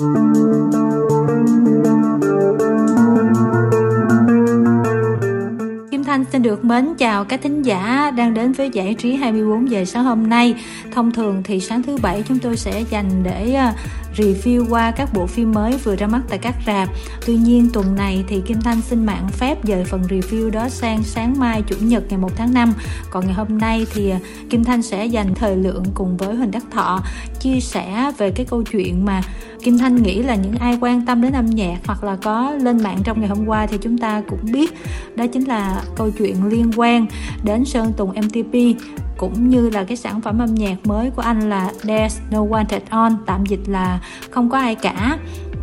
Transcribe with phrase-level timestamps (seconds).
[0.00, 0.08] Kim
[6.04, 9.84] Thanh xin được mến chào các thính giả đang đến với giải trí 24 giờ
[9.84, 10.54] sáng hôm nay.
[10.92, 13.72] Thông thường thì sáng thứ bảy chúng tôi sẽ dành để ờ,
[14.16, 16.88] review qua các bộ phim mới vừa ra mắt tại các rạp.
[17.26, 21.02] Tuy nhiên, tuần này thì Kim Thanh xin mạng phép dời phần review đó sang
[21.02, 22.72] sáng mai, chủ nhật ngày 1 tháng 5.
[23.10, 24.18] Còn ngày hôm nay thì à,
[24.50, 27.02] Kim Thanh sẽ dành thời lượng cùng với Huỳnh Đắc Thọ,
[27.40, 29.22] chia sẻ về cái câu chuyện mà
[29.62, 32.82] Kim Thanh nghĩ là những ai quan tâm đến âm nhạc hoặc là có lên
[32.82, 34.72] mạng trong ngày hôm qua thì chúng ta cũng biết
[35.16, 37.06] đó chính là câu chuyện liên quan
[37.44, 38.54] đến Sơn Tùng MTP
[39.20, 42.64] cũng như là cái sản phẩm âm nhạc mới của anh là There's No One
[42.70, 45.18] At On, tạm dịch là không có ai cả.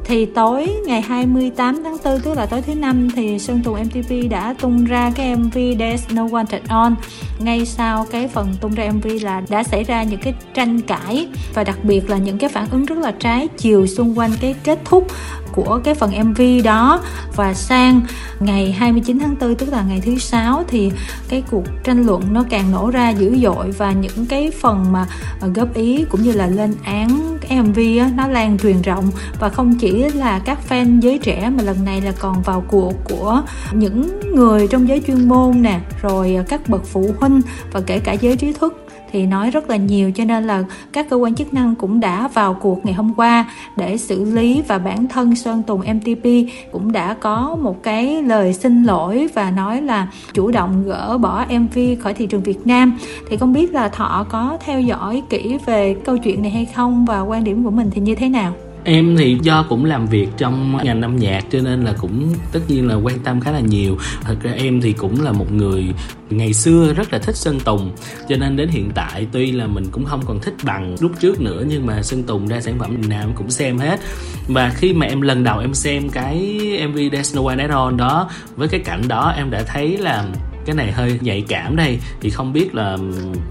[0.05, 4.13] Thì tối ngày 28 tháng 4 tức là tối thứ năm, thì Sơn Tùng MTV
[4.29, 6.95] đã tung ra cái MV There's No One At On.
[7.39, 11.27] Ngay sau cái phần tung ra MV là đã xảy ra những cái tranh cãi
[11.53, 14.55] và đặc biệt là những cái phản ứng rất là trái chiều xung quanh cái
[14.63, 15.07] kết thúc
[15.57, 17.01] của cái phần MV đó.
[17.35, 18.01] Và sang
[18.39, 20.91] ngày 29 tháng 4 tức là ngày thứ sáu thì
[21.29, 23.71] cái cuộc tranh luận nó càng nổ ra dữ dội.
[23.71, 25.07] Và những cái phần mà
[25.41, 29.11] à, góp ý cũng như là lên án cái MV á, nó lan truyền rộng.
[29.39, 32.93] Và không chỉ là các fan giới trẻ mà lần này là còn vào cuộc
[33.09, 37.99] của những người trong giới chuyên môn nè rồi các bậc phụ huynh và kể
[37.99, 40.63] cả giới trí thức thì nói rất là nhiều, cho nên là
[40.93, 44.61] các cơ quan chức năng cũng đã vào cuộc ngày hôm qua để xử lý
[44.67, 46.25] và bản thân Sơn Tùng MTP
[46.71, 51.45] cũng đã có một cái lời xin lỗi và nói là chủ động gỡ bỏ
[51.49, 52.97] MV khỏi thị trường Việt Nam
[53.29, 57.05] thì không biết là Thọ có theo dõi kỹ về câu chuyện này hay không
[57.05, 58.53] và quan điểm của mình thì như thế nào?
[58.89, 62.59] Em thì do cũng làm việc trong ngành âm nhạc cho nên là cũng tất
[62.67, 63.97] nhiên là quan tâm khá là nhiều.
[64.21, 65.85] Thật ra em thì cũng là một người
[66.29, 67.91] ngày xưa rất là thích sơn tùng,
[68.29, 71.41] cho nên đến hiện tại tuy là mình cũng không còn thích bằng lúc trước
[71.41, 73.99] nữa, nhưng mà sơn tùng ra sản phẩm nào em cũng xem hết.
[74.47, 77.95] Và khi mà em, lần đầu em xem cái mv There's No One At All
[77.95, 80.25] đó, với cái cảnh đó em đã thấy là
[80.67, 81.99] cái này hơi nhạy cảm đây.
[82.21, 82.97] Thì không biết là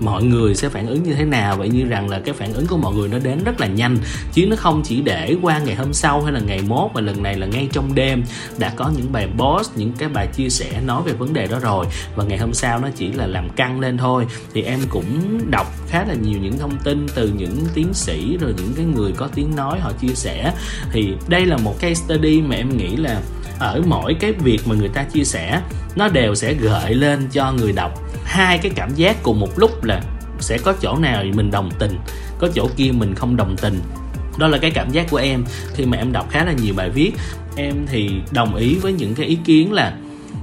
[0.01, 1.57] mọi người sẽ phản ứng như thế nào.
[1.57, 3.99] Vậy như rằng là cái phản ứng của mọi người nó đến rất là nhanh.
[4.33, 7.23] Chứ nó không chỉ để qua ngày hôm sau hay là ngày mốt, mà lần
[7.23, 8.23] này là ngay trong đêm.
[8.59, 11.59] Đã có những bài post, những cái bài chia sẻ nói về vấn đề đó
[11.59, 11.87] rồi.
[12.17, 14.27] Và ngày hôm sau nó chỉ là làm căng lên thôi.
[14.55, 18.55] Thì em cũng đọc khá là nhiều những thông tin từ những tiến sĩ, rồi
[18.57, 20.53] những cái người có tiếng nói họ chia sẻ.
[20.93, 23.21] Thì đây là một case study mà em nghĩ là
[23.59, 25.61] ở mỗi cái việc mà người ta chia sẻ,
[25.97, 28.03] nó đều sẽ gợi lên cho người đọc.
[28.25, 30.01] Hai cái cảm giác cùng một lúc là
[30.41, 31.99] sẽ có chỗ nào mình đồng tình,
[32.39, 33.81] có chỗ kia mình không đồng tình.
[34.39, 35.45] Đó là cái cảm giác của em.
[35.75, 37.13] Khi mà em đọc khá là nhiều bài viết,
[37.57, 39.93] em thì đồng ý với những cái ý kiến là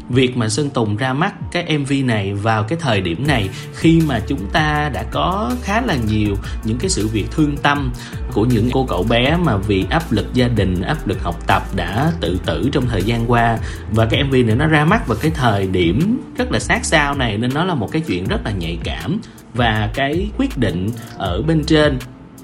[0.10, 4.02] việc mà Sơn Tùng ra mắt cái MV này vào cái thời điểm này khi
[4.08, 7.94] mà chúng ta đã có khá là nhiều những cái sự việc thương tâm
[8.34, 11.64] của những cô cậu bé mà vì áp lực gia đình, áp lực học tập
[11.76, 13.58] đã tự tử trong thời gian qua.
[13.92, 17.16] Và cái MV này nó ra mắt vào cái thời điểm rất là sát sao
[17.16, 19.20] này nên nó là một cái chuyện rất là nhạy cảm.
[19.54, 21.98] Và cái quyết định ở bên trên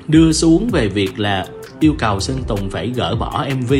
[0.08, 1.46] đưa xuống về việc là
[1.80, 3.74] yêu cầu Sơn Tùng phải gỡ bỏ MV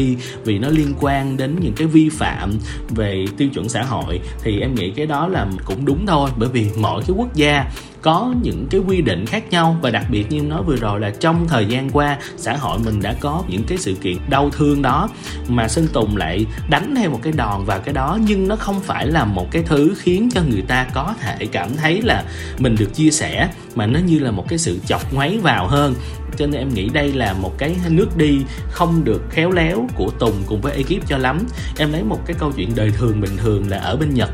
[0.44, 4.60] vì nó liên quan đến những cái vi phạm về tiêu chuẩn xã hội, thì
[4.60, 7.66] em nghĩ cái đó là cũng đúng thôi, bởi vì mỗi cái quốc gia
[8.02, 11.12] có những cái quy định khác nhau và đặc biệt như nói vừa rồi là
[11.20, 14.82] trong thời gian qua xã hội mình đã có những cái sự kiện đau thương
[14.82, 15.10] đó
[15.48, 18.80] mà Sơn Tùng lại đánh theo một cái đòn vào cái đó, nhưng nó không
[18.80, 22.24] phải là một cái thứ khiến cho người ta có thể cảm thấy là
[22.60, 25.96] mình được chia sẻ, mà nó như là một cái sự chọc ngoáy vào hơn
[26.38, 28.42] cho nên em nghĩ đây là một cái nước đi
[28.72, 31.48] không được khéo léo của Tùng cùng với ekip cho lắm.
[31.78, 34.30] Em lấy một cái câu chuyện đời thường bình thường là ở bên Nhật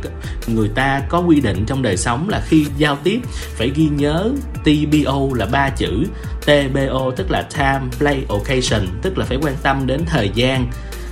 [0.47, 4.31] người ta có quy định trong đời sống là khi giao tiếp phải ghi nhớ
[4.63, 6.03] TBO là ba chữ
[6.41, 10.67] TBO tức là time, place, occasion tức là phải quan tâm đến thời gian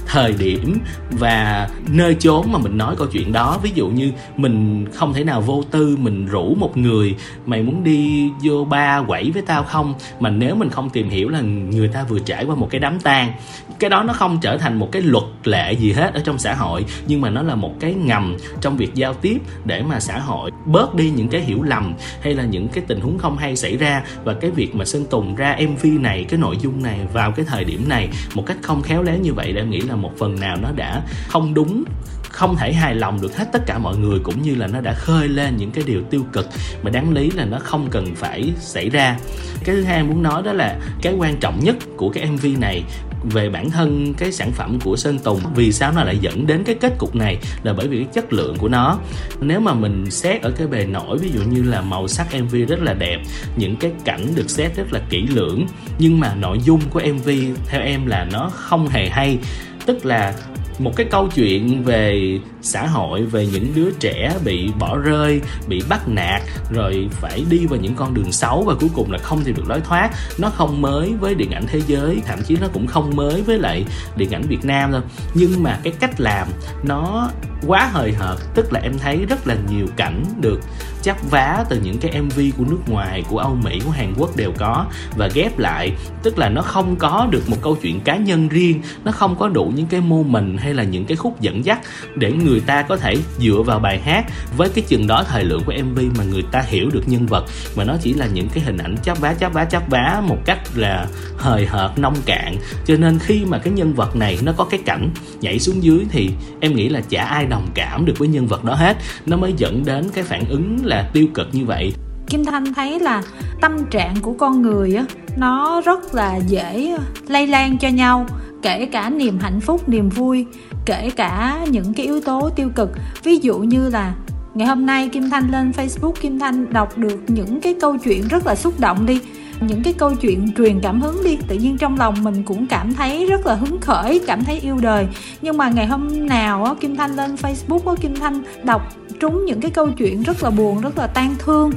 [0.07, 0.77] thời điểm
[1.09, 3.59] và nơi chốn mà mình nói câu chuyện đó.
[3.63, 7.15] Ví dụ như mình không thể nào vô tư, mình rủ một người,
[7.45, 9.93] mày muốn đi vô ba quẩy với tao không?
[10.19, 12.99] Mà nếu mình không tìm hiểu là người ta vừa trải qua một cái đám
[12.99, 13.31] tang,
[13.79, 16.53] cái đó nó không trở thành một cái luật lệ gì hết ở trong xã
[16.53, 20.19] hội, nhưng mà nó là một cái ngầm trong việc giao tiếp để mà xã
[20.19, 23.55] hội bớt đi những cái hiểu lầm hay là những cái tình huống không hay
[23.55, 24.03] xảy ra.
[24.23, 27.45] Và cái việc mà sơn tùng ra mv này, cái nội dung này vào cái
[27.45, 30.11] thời điểm này một cách không khéo léo như vậy để em nghĩ là một
[30.17, 31.83] phần nào nó đã không đúng,
[32.29, 34.93] không thể hài lòng được hết tất cả mọi người, cũng như là nó đã
[34.93, 36.49] khơi lên những cái điều tiêu cực
[36.83, 39.17] mà đáng lý là nó không cần phải xảy ra.
[39.63, 42.83] Cái thứ hai muốn nói đó là cái quan trọng nhất của cái mv này
[43.23, 46.63] về bản thân cái sản phẩm của sơn tùng, vì sao nó lại dẫn đến
[46.63, 48.99] cái kết cục này là bởi vì cái chất lượng của nó.
[49.41, 52.55] Nếu mà mình xét ở cái bề nổi, ví dụ như là màu sắc mv
[52.67, 53.17] rất là đẹp,
[53.57, 55.65] những cái cảnh được xét rất là kỹ lưỡng,
[55.99, 57.29] nhưng mà nội dung của mv
[57.67, 59.37] theo em là nó không hề hay
[59.85, 60.33] tức là
[60.79, 65.81] một cái câu chuyện về xã hội về những đứa trẻ bị bỏ rơi, bị
[65.89, 69.43] bắt nạt, rồi phải đi vào những con đường xấu và cuối cùng là không
[69.43, 70.09] tìm được lối thoát.
[70.37, 73.59] Nó không mới với điện ảnh thế giới, thậm chí nó cũng không mới với
[73.59, 75.01] lại điện ảnh việt nam đâu.
[75.33, 76.47] Nhưng mà cái cách làm
[76.83, 77.29] nó
[77.67, 80.59] quá hời hợt, tức là em thấy rất là nhiều cảnh được
[81.01, 84.35] chắp vá từ những cái mv của nước ngoài, của âu mỹ, của hàn quốc
[84.35, 84.85] đều có
[85.17, 85.91] và ghép lại.
[86.23, 89.47] Tức là nó không có được một câu chuyện cá nhân riêng, nó không có
[89.47, 91.79] đủ những cái mô mình hay là những cái khúc dẫn dắt
[92.15, 94.25] để người người ta có thể dựa vào bài hát
[94.57, 97.45] với cái chừng đó thời lượng của mv mà người ta hiểu được nhân vật.
[97.75, 100.37] Mà nó chỉ là những cái hình ảnh chắp vá chắp vá chắp vá một
[100.45, 101.07] cách là
[101.37, 102.55] hời hợt, nông cạn.
[102.85, 105.09] Cho nên khi mà cái nhân vật này nó có cái cảnh
[105.41, 106.29] nhảy xuống dưới thì
[106.59, 108.97] em nghĩ là chả ai đồng cảm được với nhân vật đó hết.
[109.25, 111.93] Nó mới dẫn đến cái phản ứng là tiêu cực như vậy.
[112.27, 113.23] Kim Thanh thấy là
[113.61, 115.05] tâm trạng của con người á,
[115.37, 116.97] nó rất là dễ
[117.27, 118.25] lây lan cho nhau
[118.63, 120.45] kể cả niềm hạnh phúc, niềm vui,
[120.85, 122.89] kể cả những cái yếu tố tiêu cực.
[123.23, 124.15] Ví dụ như là
[124.53, 128.27] ngày hôm nay kim thanh lên facebook, kim thanh đọc được những cái câu chuyện
[128.27, 129.19] rất là xúc động đi,
[129.61, 131.37] những cái câu chuyện truyền cảm hứng đi.
[131.47, 134.77] Tự nhiên trong lòng mình cũng cảm thấy rất là hứng khởi, cảm thấy yêu
[134.81, 135.07] đời.
[135.41, 139.45] Nhưng mà ngày hôm nào á, kim thanh lên facebook á, kim thanh đọc trúng
[139.45, 141.71] những cái câu chuyện rất là buồn, rất là tan thương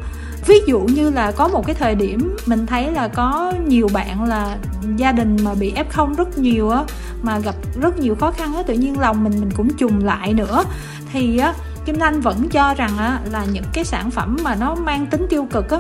[0.47, 4.25] ví dụ như là có một cái thời điểm mình thấy là có nhiều bạn
[4.25, 4.57] là
[4.97, 6.85] gia đình mà bị f0 rất nhiều á
[7.23, 10.35] mà gặp rất nhiều khó khăn á tự nhiên lòng mình mình cũng trùng lại
[10.35, 10.65] nữa.
[11.13, 11.55] Thì á
[11.85, 15.27] Kim Thanh vẫn cho rằng á, là những cái sản phẩm mà nó mang tính
[15.31, 15.79] tiêu cực á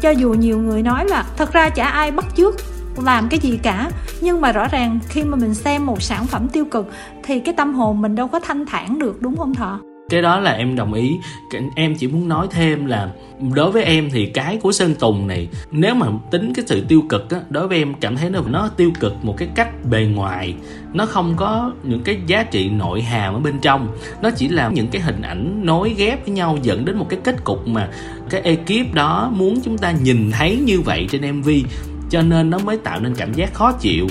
[0.00, 2.54] cho dù nhiều người nói là thật ra chả ai bắt chước
[3.04, 3.90] làm cái gì cả
[4.20, 6.90] nhưng mà rõ ràng khi mà mình xem một sản phẩm tiêu cực
[7.22, 9.80] thì cái tâm hồn mình đâu có thanh thản được đúng không thọ?
[10.08, 11.18] Cái đó là em đồng ý.
[11.74, 13.10] Em chỉ muốn nói thêm là
[13.54, 17.02] đối với em thì cái của sơn tùng này, nếu mà tính cái sự tiêu
[17.08, 20.04] cực á, đối với em cảm thấy nó nó tiêu cực một cái cách bề
[20.14, 20.54] ngoài.
[20.92, 23.88] Nó không có những cái giá trị nội hàm ở bên trong.
[24.22, 27.20] Nó chỉ là những cái hình ảnh nối ghép với nhau dẫn đến một cái
[27.24, 27.88] kết cục mà
[28.30, 31.48] cái ekip đó muốn chúng ta nhìn thấy như vậy trên mv
[32.10, 34.06] cho nên nó mới tạo nên cảm giác khó chịu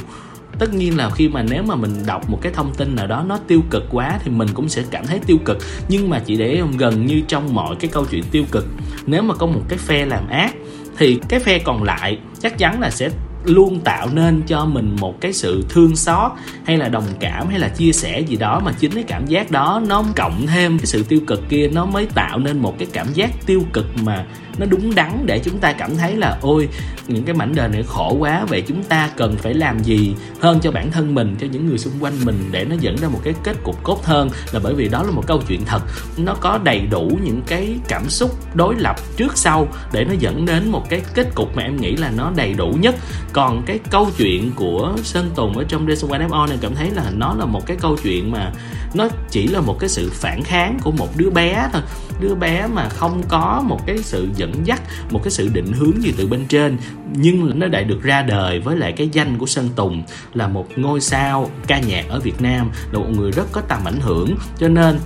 [0.59, 3.23] tất nhiên là khi mà nếu mà mình đọc một cái thông tin nào đó
[3.27, 5.57] nó tiêu cực quá thì mình cũng sẽ cảm thấy tiêu cực.
[5.89, 8.65] Nhưng mà chỉ để gần như trong mọi cái câu chuyện tiêu cực,
[9.05, 10.55] nếu mà có một cái phe làm ác
[10.97, 13.09] thì cái phe còn lại chắc chắn là sẽ
[13.45, 16.31] luôn tạo nên cho mình một cái sự thương xót
[16.65, 19.51] hay là đồng cảm hay là chia sẻ gì đó mà chính cái cảm giác
[19.51, 22.87] đó nó cộng thêm cái sự tiêu cực kia, nó mới tạo nên một cái
[22.93, 24.25] cảm giác tiêu cực mà
[24.57, 26.69] nó đúng đắn để chúng ta cảm thấy là, ôi,
[27.07, 30.59] những cái mảnh đời này khổ quá, vậy chúng ta cần phải làm gì hơn
[30.59, 33.19] cho bản thân mình, cho những người xung quanh mình để nó dẫn ra một
[33.23, 34.29] cái kết cục tốt hơn?
[34.51, 35.81] Là bởi vì đó là một câu chuyện thật.
[36.17, 40.45] Nó có đầy đủ những cái cảm xúc đối lập trước sau để nó dẫn
[40.45, 42.95] đến một cái kết cục mà em nghĩ là nó đầy đủ nhất.
[43.33, 46.91] Còn cái câu chuyện của sơn tùng ở trong Days One on này cảm thấy
[46.91, 48.51] là nó là một cái câu chuyện mà
[48.93, 51.81] nó chỉ là một cái sự phản kháng của một đứa bé thôi
[52.19, 56.03] đứa bé mà không có một cái sự dẫn dắt, một cái sự định hướng
[56.03, 56.77] gì từ bên trên,
[57.15, 60.03] nhưng nó đã được ra đời với lại cái danh của Sơn Tùng
[60.33, 63.85] là một ngôi sao ca nhạc ở Việt Nam, là một người rất có tầm
[63.85, 64.35] ảnh hưởng.
[64.57, 64.99] Cho nên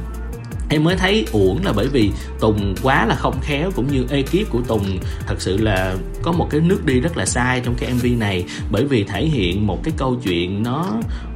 [0.70, 4.50] em mới thấy uổng là bởi vì Tùng quá là không khéo, cũng như ekip
[4.50, 7.94] của Tùng thật sự là có một cái nước đi rất là sai trong cái
[7.94, 8.46] MV này.
[8.72, 10.86] Bởi vì thể hiện một cái câu chuyện nó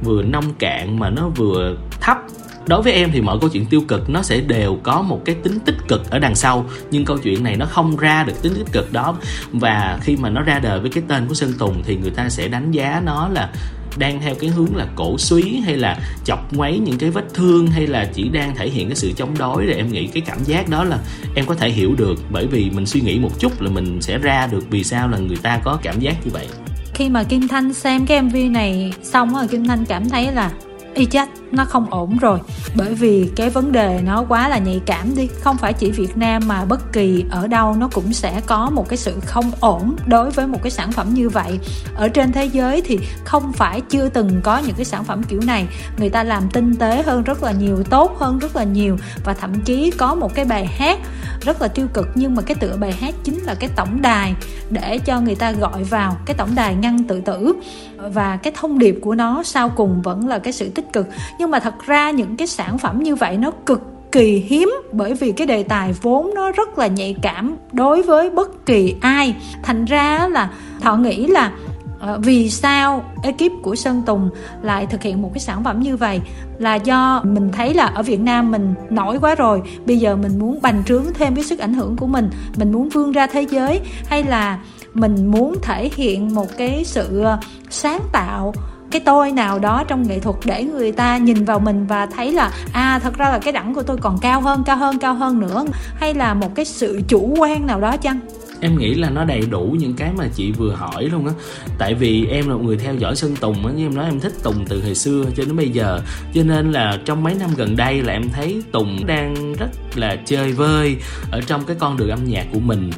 [0.02, 2.18] vừa nông cạn mà nó vừa thấp
[2.66, 5.34] đối với em thì mọi câu chuyện tiêu cực nó sẽ đều có một cái
[5.34, 8.54] tính tích cực ở đằng sau, nhưng câu chuyện này nó không ra được tính
[8.54, 9.16] tích cực đó.
[9.52, 12.28] Và khi mà nó ra đời với cái tên của sơn tùng thì người ta
[12.28, 13.50] sẽ đánh giá nó là
[13.98, 17.66] đang theo cái hướng là cổ suý hay là chọc ngoáy những cái vết thương
[17.66, 19.66] hay là chỉ đang thể hiện cái sự chống đối.
[19.66, 20.98] Thì em nghĩ cái cảm giác đó là
[21.34, 24.18] em có thể hiểu được, bởi vì mình suy nghĩ một chút là mình sẽ
[24.18, 26.46] ra được vì sao là người ta có cảm giác như vậy.
[26.94, 30.50] Khi mà kim thanh xem cái mv này xong rồi kim thanh cảm thấy là
[30.94, 32.38] y chết nó không ổn rồi.
[32.76, 36.16] Bởi vì cái vấn đề nó quá là nhạy cảm đi, không phải chỉ việt
[36.16, 39.96] nam mà bất kỳ ở đâu nó cũng sẽ có một cái sự không ổn
[40.06, 41.58] đối với một cái sản phẩm như vậy.
[41.94, 45.40] Ở trên thế giới thì không phải chưa từng có những cái sản phẩm kiểu
[45.46, 45.66] này.
[45.98, 49.34] Người ta làm tinh tế hơn rất là nhiều, tốt hơn rất là nhiều và
[49.34, 50.98] thậm chí có một cái bài hát
[51.40, 52.08] rất là tiêu cực.
[52.14, 54.34] Nhưng mà cái tựa bài hát chính là cái tổng đài
[54.70, 57.52] để cho người ta gọi vào, cái tổng đài ngăn tự tử.
[57.96, 61.06] Và cái thông điệp của nó sau cùng vẫn là cái sự tích cực.
[61.38, 63.82] nhưng nhưng mà thật ra những cái sản phẩm như vậy nó cực
[64.12, 68.30] kỳ hiếm bởi vì cái đề tài vốn nó rất là nhạy cảm đối với
[68.30, 69.36] bất kỳ ai.
[69.62, 71.52] Thành ra là thọ nghĩ là
[72.00, 74.30] ờ, vì sao ekip của Sơn Tùng
[74.62, 76.20] lại thực hiện một cái sản phẩm như vậy
[76.58, 80.38] là do mình thấy là ở Việt Nam mình nổi quá rồi, bây giờ mình
[80.38, 83.46] muốn bành trướng thêm cái sức ảnh hưởng của mình mình muốn vươn ra thế
[83.50, 84.58] giới, hay là
[84.94, 87.38] mình muốn thể hiện một cái sự ờ,
[87.70, 88.54] sáng tạo
[88.94, 92.32] cái tôi nào đó trong nghệ thuật để người ta nhìn vào mình và thấy
[92.32, 95.14] là à thật ra là cái đẳng của tôi còn cao hơn cao hơn cao
[95.14, 95.64] hơn nữa.
[96.00, 98.20] Hay là một cái sự chủ quan nào đó chăng?
[98.60, 101.32] Em nghĩ là nó đầy đủ những cái mà chị vừa hỏi luôn á.
[101.78, 104.20] Tại vì em là một người theo dõi sơn tùng á, như em nói, em
[104.20, 106.00] thích tùng từ hồi xưa cho đến bây giờ.
[106.34, 110.16] Cho nên là trong mấy năm gần đây là em thấy tùng đang rất là
[110.26, 110.96] chơi vơi
[111.30, 112.90] ở trong cái con đường âm nhạc của mình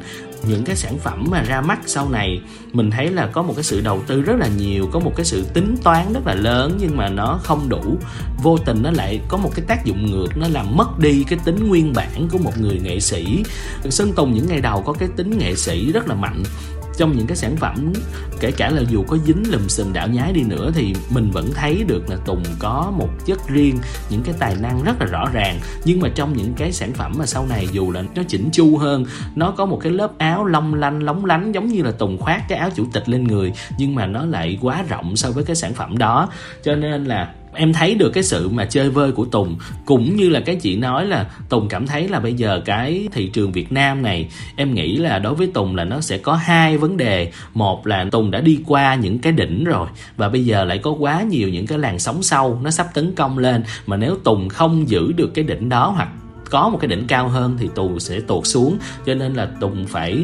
[0.47, 2.41] những cái sản phẩm mà ra mắt sau này,
[2.73, 5.25] mình thấy là có một cái sự đầu tư rất là nhiều, có một cái
[5.25, 7.97] sự tính toán rất là lớn nhưng mà nó không đủ.
[8.43, 11.39] Vô tình nó lại có một cái tác dụng ngược, nó làm mất đi cái
[11.45, 13.43] tính nguyên bản của một người nghệ sĩ.
[13.89, 16.43] Sơn tùng những ngày đầu có cái tính nghệ sĩ rất là mạnh
[16.97, 17.93] trong những cái sản phẩm,
[18.39, 21.51] kể cả là dù có dính lùm xùm đảo nhái đi nữa, thì mình vẫn
[21.55, 25.25] thấy được là Tùng có một chất riêng, những cái tài năng rất là rõ
[25.33, 25.59] ràng.
[25.85, 28.77] Nhưng mà trong những cái sản phẩm mà sau này dù là nó chỉnh chu
[28.77, 32.17] hơn, nó có một cái lớp áo long lanh, lóng lánh giống như là Tùng
[32.17, 35.43] khoác cái áo chủ tịch lên người, nhưng mà nó lại quá rộng so với
[35.43, 36.29] cái sản phẩm đó.
[36.63, 40.29] Cho nên là em thấy được cái sự mà chơi vơi của Tùng, cũng như
[40.29, 43.71] là cái chị nói là Tùng cảm thấy là bây giờ cái thị trường Việt
[43.71, 47.31] Nam này, em nghĩ là đối với Tùng là nó sẽ có hai vấn đề.
[47.53, 49.87] Một là Tùng đã đi qua những cái đỉnh rồi,
[50.17, 53.15] và bây giờ lại có quá nhiều những cái làn sóng sau, nó sắp tấn
[53.15, 53.63] công lên.
[53.85, 56.09] Mà nếu Tùng không giữ được cái đỉnh đó hoặc
[56.49, 58.77] có một cái đỉnh cao hơn thì Tùng sẽ tuột xuống.
[59.05, 60.23] Cho nên là Tùng phải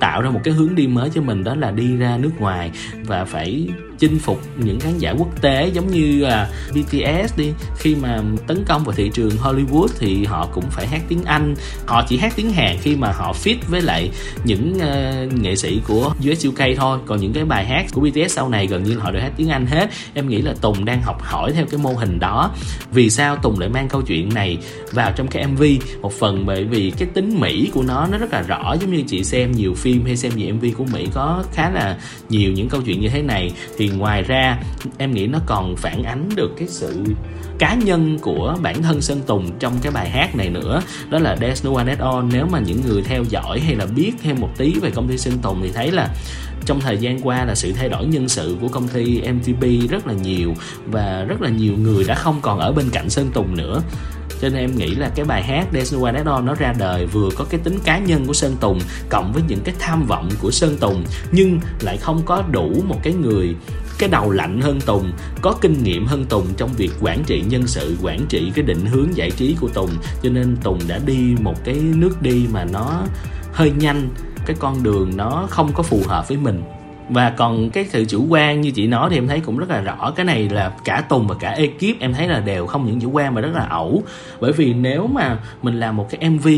[0.00, 2.70] tạo ra một cái hướng đi mới cho mình, đó là đi ra nước ngoài
[3.06, 3.68] và phải
[3.98, 7.52] chinh phục những khán giả quốc tế giống như là BTS đi.
[7.78, 11.54] Khi mà tấn công vào thị trường Hollywood thì họ cũng phải hát tiếng Anh.
[11.86, 14.10] Họ chỉ hát tiếng Hàn khi mà họ fit với lại
[14.44, 16.98] những uh, nghệ sĩ của US UK thôi.
[17.06, 19.32] Còn những cái bài hát của BTS sau này gần như là họ đều hát
[19.36, 19.90] tiếng Anh hết.
[20.14, 22.50] Em nghĩ là Tùng đang học hỏi theo cái mô hình đó.
[22.92, 24.58] Vì sao Tùng lại mang câu chuyện này
[24.92, 25.62] vào trong cái MV
[26.00, 28.76] một phần bởi vì cái tính Mỹ của nó nó rất là rõ.
[28.80, 31.98] Giống như chị xem nhiều phim hay xem nhiều MV của Mỹ có khá là
[32.28, 33.52] nhiều những câu chuyện như thế này.
[33.78, 34.58] Thì ngoài ra,
[34.98, 37.04] em nghĩ nó còn phản ánh được cái sự
[37.58, 40.82] cá nhân của bản thân Sơn Tùng trong cái bài hát này nữa.
[41.10, 42.24] Đó là There's No One At All.
[42.32, 45.18] Nếu mà những người theo dõi hay là biết thêm một tí về công ty
[45.18, 46.08] Sơn Tùng thì thấy là
[46.64, 50.06] trong thời gian qua là sự thay đổi nhân sự của công ty MTP rất
[50.06, 50.54] là nhiều
[50.86, 53.82] và rất là nhiều người đã không còn ở bên cạnh Sơn Tùng nữa.
[54.40, 56.74] Cho nên em nghĩ là cái bài hát There's No One At All nó ra
[56.78, 60.06] đời vừa có cái tính cá nhân của Sơn Tùng cộng với những cái tham
[60.06, 63.54] vọng của Sơn Tùng nhưng lại không có đủ một cái người
[63.98, 67.66] cái đầu lạnh hơn Tùng, có kinh nghiệm hơn Tùng trong việc quản trị nhân
[67.66, 69.90] sự, quản trị cái định hướng giải trí của Tùng.
[70.22, 73.02] Cho nên Tùng đã đi một cái nước đi mà nó
[73.52, 74.08] hơi nhanh,
[74.46, 76.62] cái con đường nó không có phù hợp với mình
[77.08, 79.80] và còn cái sự chủ quan như chị nói thì em thấy cũng rất là
[79.80, 80.12] rõ.
[80.16, 83.10] Cái này là cả tùng và cả ekip em thấy là đều không những chủ
[83.10, 84.02] quan mà rất là ẩu.
[84.40, 86.48] Bởi vì nếu mà mình làm một cái mv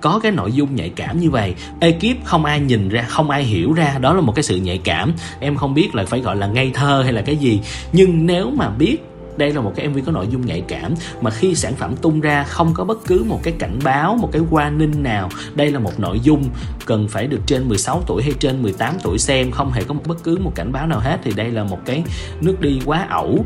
[0.00, 3.42] có cái nội dung nhạy cảm như vậy, ekip không ai nhìn ra, không ai
[3.42, 5.12] hiểu ra, đó là một cái sự nhạy cảm.
[5.40, 7.60] Em không biết là phải gọi là ngây thơ hay là cái gì.
[7.92, 8.96] Nhưng nếu mà biết
[9.36, 12.20] đây là một cái mv có nội dung nhạy cảm mà khi sản phẩm tung
[12.20, 15.28] ra không có bất cứ một cái cảnh báo, một cái warning nào.
[15.54, 16.44] Đây là một nội dung
[16.86, 20.02] cần phải được trên 16 tuổi hay trên 18 tuổi xem, không hề có một
[20.06, 21.18] bất cứ một cảnh báo nào hết.
[21.22, 22.02] Thì đây là một cái
[22.40, 23.44] nước đi quá ẩu.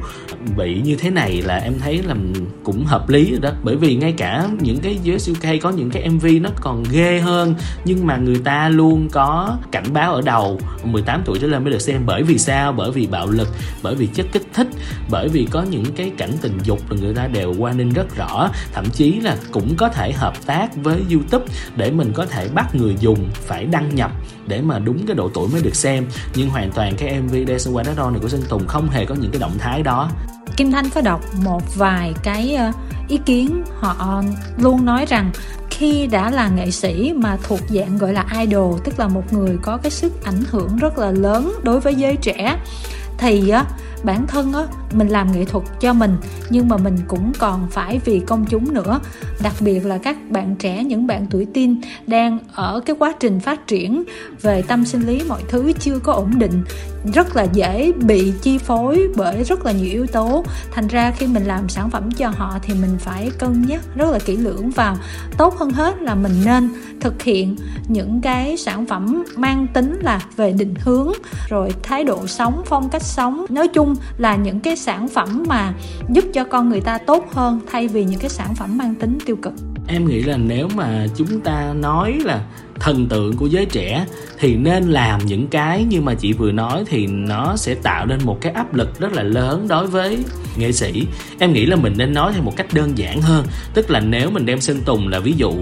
[0.57, 2.14] Bị như thế này là em thấy là
[2.64, 3.50] cũng hợp lý rồi đó.
[3.62, 7.21] Bởi vì ngay cả những cái US UK có những cái MV nó còn ghê
[7.21, 10.61] hơn, nhưng mà người ta luôn có cảnh báo ở đầu.
[10.85, 12.02] 18 tuổi trở lên mới được xem.
[12.07, 12.73] Bởi vì sao?
[12.73, 13.49] Bởi vì bạo lực,
[13.83, 14.69] bởi vì chất kích thích
[15.11, 18.16] bởi vì có những cái cảnh tình dục là người ta đều qua ninh rất
[18.16, 21.45] rõ, thậm chí là cũng có thể hợp tác với youtube
[21.76, 24.11] để mình có thể bắt người dùng phải đăng nhập
[24.47, 26.07] để mà đúng cái độ tuổi mới được xem.
[26.35, 29.14] Nhưng hoàn toàn cái mv Dancing Qua That này của Sơn Tùng không hề có
[29.14, 30.11] những cái động thái đó.
[30.57, 32.73] Kim Thanh có đọc một vài cái ờ,
[33.09, 34.23] ý kiến, họ
[34.59, 35.31] luôn nói rằng
[35.71, 39.59] khi đã là nghệ sĩ mà thuộc dạng gọi là idol, tức là một người
[39.62, 42.59] có cái sức ảnh hưởng rất là lớn đối với giới trẻ,
[43.19, 43.64] thì ờ,
[44.05, 44.62] bản thân á,
[44.93, 46.17] mình làm nghệ thuật cho mình,
[46.50, 49.00] nhưng mà mình cũng còn phải vì công chúng nữa.
[49.43, 53.41] Đặc biệt là các bạn trẻ, những bạn tuổi teen đang ở cái quá trình
[53.41, 54.05] phát triển
[54.43, 56.65] về tâm sinh lý mọi thứ chưa có ổn định
[57.13, 60.45] rất là dễ bị chi phối bởi rất là nhiều yếu tố.
[60.71, 64.11] Thành ra khi mình làm sản phẩm cho họ thì mình phải cân nhắc rất
[64.11, 64.97] là kỹ lưỡng vào
[65.39, 66.69] tốt hơn hết là mình nên
[67.01, 67.57] thực hiện
[67.89, 71.13] những cái sản phẩm mang tính là về định hướng,
[71.49, 73.47] rồi thái độ sống, phong cách sống.
[73.49, 75.75] Nói chung là những cái sản phẩm mà
[76.09, 79.19] giúp cho con người ta tốt hơn thay vì những cái sản phẩm mang tính
[79.27, 79.53] tiêu cực
[79.88, 82.40] em nghĩ là nếu mà chúng ta nói là
[82.81, 84.07] thần tượng của giới trẻ
[84.38, 88.19] thì nên làm những cái như mà chị vừa nói thì nó sẽ tạo nên
[88.25, 90.19] một cái áp lực rất là lớn đối với
[90.57, 91.07] nghệ sĩ
[91.38, 94.31] em nghĩ là mình nên nói theo một cách đơn giản hơn, tức là nếu
[94.31, 95.52] mình đem sơn tùng là ví dụ,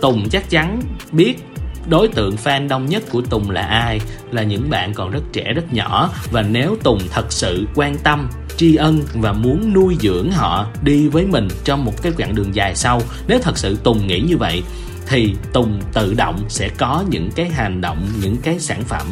[0.00, 0.80] tùng chắc chắn
[1.12, 1.44] biết
[1.88, 4.00] đối tượng fan đông nhất của Tùng là ai?
[4.30, 8.28] Là những bạn còn rất trẻ, rất nhỏ và nếu Tùng thật sự quan tâm
[8.56, 12.54] tri ân và muốn nuôi dưỡng họ đi với mình trong một cái quãng đường
[12.54, 13.02] dài sau.
[13.28, 14.62] Nếu thật sự tùng nghĩ như vậy,
[15.08, 19.06] thì tùng tự động sẽ có những cái hành động, những cái sản phẩm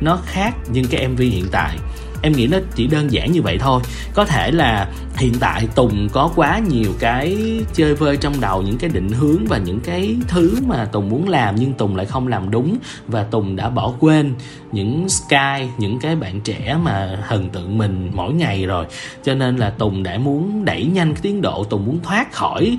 [0.00, 1.76] nó khác những cái mv hiện tại
[2.22, 3.82] em nghĩ nó chỉ đơn giản như vậy thôi.
[4.14, 7.36] Có thể là hiện tại tùng có quá nhiều cái
[7.74, 11.28] chơi vơi trong đầu, những cái định hướng và những cái thứ mà tùng muốn
[11.28, 12.76] làm nhưng tùng lại không làm đúng
[13.08, 14.34] và tùng đã bỏ quên
[14.72, 18.86] những sky, những cái bạn trẻ mà thần tượng mình mỗi ngày rồi.
[19.24, 22.78] Cho nên là tùng đã muốn đẩy nhanh cái tiến độ, tùng muốn thoát khỏi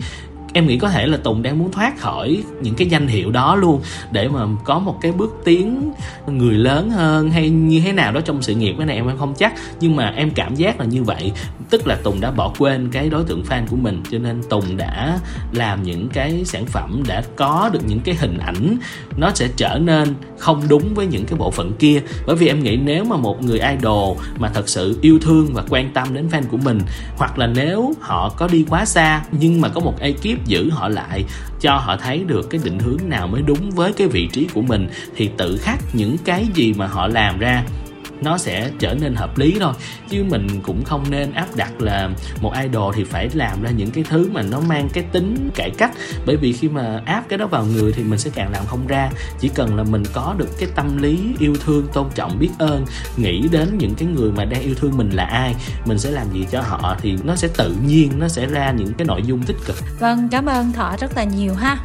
[0.54, 3.56] em nghĩ có thể là tùng đang muốn thoát khỏi những cái danh hiệu đó
[3.56, 3.82] luôn,
[4.12, 5.92] để mà có một cái bước tiến
[6.28, 9.34] người lớn hơn hay như thế nào đó trong sự nghiệp cái này em không
[9.38, 9.54] chắc.
[9.80, 11.32] Nhưng mà em cảm giác là như vậy,
[11.70, 14.78] tức là tùng đã bỏ quên cái đối tượng fan của mình, cho nên tùng
[14.78, 15.20] đã
[15.52, 18.78] làm những cái sản phẩm đã có được những cái hình ảnh,
[19.18, 22.02] nó sẽ trở nên không đúng với những cái bộ phận kia.
[22.26, 25.64] Bởi vì em nghĩ nếu mà một người idol mà thật sự yêu thương và
[25.70, 26.80] quan tâm đến fan của mình,
[27.18, 30.90] hoặc là nếu họ có đi quá xa nhưng mà có một ekip giữ họ
[30.90, 31.24] lại,
[31.60, 34.62] cho họ thấy được cái định hướng nào mới đúng với cái vị trí của
[34.62, 37.64] mình, thì tự khắc những cái gì mà họ làm ra
[38.22, 39.74] nó sẽ trở nên hợp lý thôi.
[40.10, 42.10] Chứ mình cũng không nên áp đặt là
[42.42, 45.70] một idol thì phải làm ra những cái thứ mà nó mang cái tính cải
[45.70, 45.92] cách.
[46.26, 48.88] Bởi vì khi mà áp cái đó vào người thì mình sẽ càng làm không
[48.88, 49.10] ra.
[49.40, 52.86] Chỉ cần là mình có được cái tâm lý yêu thương, tôn trọng, biết ơn,
[53.18, 56.28] nghĩ đến những cái người mà đang yêu thương mình là ai, mình sẽ làm
[56.34, 59.44] gì cho họ thì nó sẽ tự nhiên, nó sẽ ra những cái nội dung
[59.44, 59.76] tích cực.
[60.00, 61.78] Vâng cảm ơn thọ rất là nhiều ha.